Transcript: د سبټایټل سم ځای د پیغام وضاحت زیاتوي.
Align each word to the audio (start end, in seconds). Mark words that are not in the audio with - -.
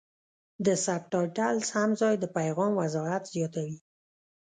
د 0.65 0.67
سبټایټل 0.85 1.55
سم 1.71 1.89
ځای 2.01 2.15
د 2.19 2.25
پیغام 2.37 2.71
وضاحت 2.81 3.23
زیاتوي. 3.35 3.77